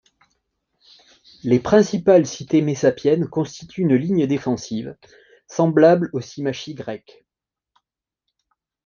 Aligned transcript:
Les 1.43 1.59
principales 1.59 2.25
cités 2.25 2.63
messapiennes 2.63 3.27
constituent 3.27 3.83
une 3.83 3.93
ligue 3.95 4.23
défensive, 4.27 4.97
semblable 5.47 6.09
aux 6.13 6.21
symmachies 6.21 6.73
grecques. 6.73 7.23